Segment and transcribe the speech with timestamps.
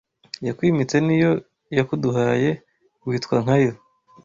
[0.41, 1.31] Iyakwimitse ni yo
[1.77, 2.49] yakuduhaye
[3.07, 3.71] witwa nka Yo